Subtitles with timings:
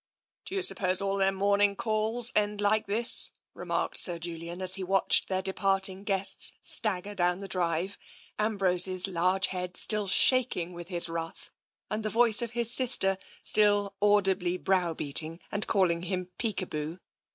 [0.17, 4.73] '*" Do you suppose all their morning calls end like this?'* remarked Sir Julian, as
[4.73, 7.99] he watched their de parting guests stagger down the drive,
[8.39, 11.51] Ambrose's large head still shaking with his wrath,
[11.91, 16.99] and the voice of his sister still audibly browbeating and calling him" Peek aboo."